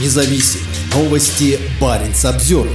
[0.00, 0.60] независим.
[0.94, 2.68] Новости Баренц обзор.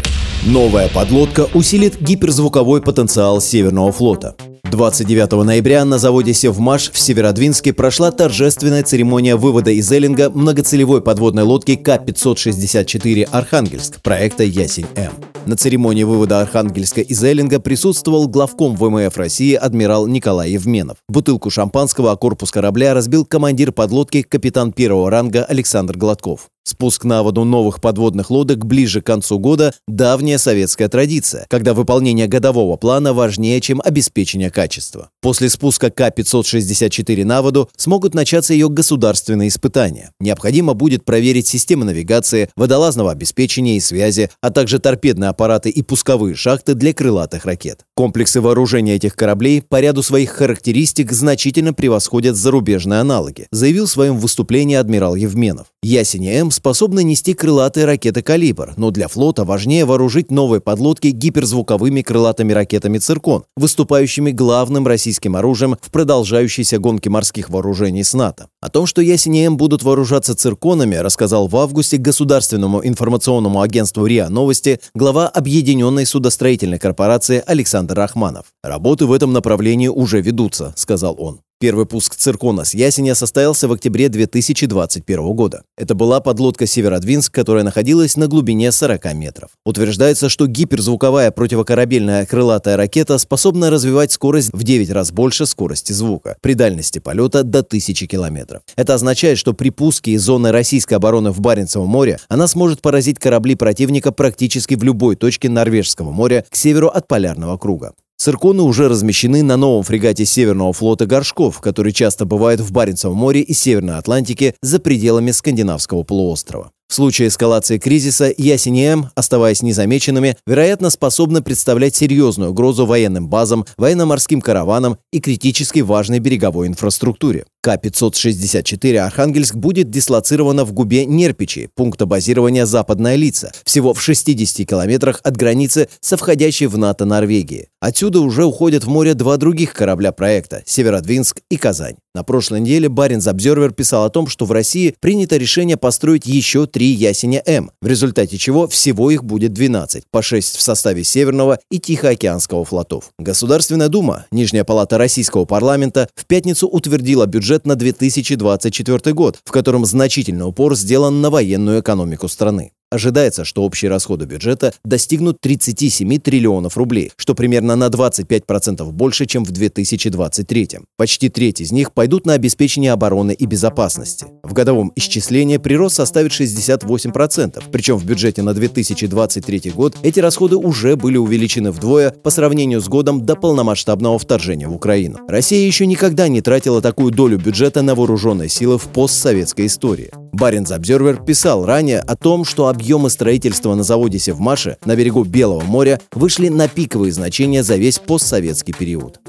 [0.45, 4.35] Новая подлодка усилит гиперзвуковой потенциал Северного флота.
[4.71, 11.43] 29 ноября на заводе «Севмаш» в Северодвинске прошла торжественная церемония вывода из Эллинга многоцелевой подводной
[11.43, 15.11] лодки К-564 «Архангельск» проекта «Ясень-М».
[15.45, 20.97] На церемонии вывода Архангельска из Эллинга присутствовал главком ВМФ России адмирал Николай Евменов.
[21.07, 26.49] Бутылку шампанского о корпус корабля разбил командир подлодки капитан первого ранга Александр Гладков.
[26.69, 32.27] Спуск на воду новых подводных лодок ближе к концу года– давняя советская традиция, когда выполнение
[32.27, 35.09] годового плана важнее, чем обеспечение качества.
[35.19, 40.11] После спуска К-564 на воду смогут начаться ее государственные испытания.
[40.19, 46.35] Необходимо будет проверить системы навигации, водолазного обеспечения и связи, а также торпедные аппараты и пусковые
[46.35, 47.83] шахты для крылатых ракет.
[47.95, 54.19] Комплексы вооружения этих кораблей по ряду своих характеристик значительно превосходят зарубежные аналоги, заявил в своем
[54.19, 55.65] выступлении адмирал Евменов.
[55.81, 62.51] Ясень-М способны нести крылатые ракеты «Калибр», но для флота важнее вооружить новые подлодки гиперзвуковыми крылатыми
[62.51, 68.49] ракетами «Циркон», выступающими главным российским оружием в продолжающейся гонке морских вооружений с НАТО.
[68.59, 74.81] О том, что Ясень-М будут вооружаться «Цирконами», рассказал в августе государственному информационному агентству РИА Новости
[74.93, 78.47] глава Объединенной судостроительной корпорации Александр Рахманов.
[78.61, 81.39] «Работы в этом направлении уже ведутся»,— сказал он.
[81.61, 85.63] Первый пуск циркона с Ясеня состоялся в октябре 2021 года.
[85.77, 89.49] Это была подлодка «Северодвинск», которая находилась на глубине 40 метров.
[89.65, 96.37] Утверждается, что гиперзвуковая противокорабельная крылатая ракета способна развивать скорость в 9 раз больше скорости звука,
[96.39, 98.61] при дальности полета до 1000 километров.
[98.77, 103.19] Это означает, что при пуске из зоны российской обороны в Баренцевом море она сможет поразить
[103.19, 107.91] корабли противника практически в любой точке Норвежского моря к северу от полярного круга.
[108.19, 113.39] Цирконы уже размещены на новом фрегате Северного флота «Горшков», который часто бывает в Баренцевом море
[113.39, 116.71] и Северной Атлантике за пределами Скандинавского полуострова.
[116.89, 123.29] В случае эскалации кризиса Ясень и М, оставаясь незамеченными, вероятно, способны представлять серьезную угрозу военным
[123.29, 127.45] базам, военно-морским караванам и критически важной береговой инфраструктуре.
[127.61, 135.19] К-564 «Архангельск» будет дислоцирована в губе Нерпичи, пункта базирования «Западная лица», всего в 60 километрах
[135.23, 137.67] от границы со входящей в НАТО Норвегии.
[137.79, 141.97] Отсюда уже уходят в море два других корабля проекта– «Северодвинск» и «Казань».
[142.15, 146.65] На прошлой неделе Баринс Обзервер писал о том, что в России принято решение построить еще
[146.65, 151.59] три Ясеня М, в результате чего всего их будет 12, по 6 в составе Северного
[151.69, 153.11] и Тихоокеанского флотов.
[153.19, 159.85] Государственная дума, Нижняя палата российского парламента, в пятницу утвердила бюджет на 2024 год, в котором
[159.85, 162.71] значительный упор сделан на военную экономику страны.
[162.91, 169.43] Ожидается, что общие расходы бюджета достигнут 37 триллионов рублей, что примерно на 25% больше, чем
[169.43, 170.69] в 2023.
[170.97, 174.25] Почти треть из них пойдут на обеспечение обороны и безопасности.
[174.41, 180.95] В годовом исчислении прирост составит 68%, причем в бюджете на 2023 год эти расходы уже
[180.95, 185.19] были увеличены вдвое по сравнению с годом до полномасштабного вторжения в Украину.
[185.27, 190.09] Россия еще никогда не тратила такую долю бюджета на вооруженные силы в постсоветской истории.
[190.31, 195.61] Баренц Обзервер писал ранее о том, что объемы строительства на заводе Севмаше на берегу Белого
[195.61, 199.19] моря вышли на пиковые значения за весь постсоветский период.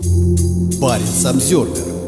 [0.81, 2.00] Баренц Обзервер